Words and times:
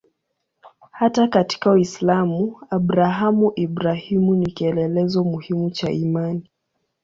Hata 0.91 1.27
katika 1.27 1.71
Uislamu 1.71 2.61
Abrahamu-Ibrahimu 2.69 4.35
ni 4.35 4.45
kielelezo 4.51 5.23
muhimu 5.23 5.69
cha 5.71 5.91
imani. 5.91 6.49